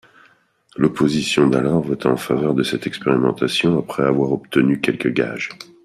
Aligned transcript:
L’opposition 0.77 1.45
d’alors 1.45 1.79
vota 1.83 2.09
en 2.09 2.17
faveur 2.17 2.55
de 2.55 2.63
cette 2.63 2.87
expérimentation 2.87 3.77
après 3.77 4.01
avoir 4.01 4.31
obtenu 4.31 4.81
quelques 4.81 5.13
gages. 5.13 5.49